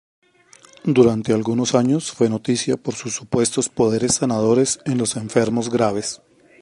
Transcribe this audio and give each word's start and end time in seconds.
Durante 0.83 1.31
algunos 1.31 1.75
años 1.75 2.11
fue 2.11 2.27
noticia 2.27 2.75
por 2.75 2.95
sus 2.95 3.13
supuestos 3.13 3.69
poderes 3.69 4.15
sanadores 4.15 4.79
en 4.85 4.97
los 4.97 5.15
enfermos 5.15 5.69
graves. 5.69 6.23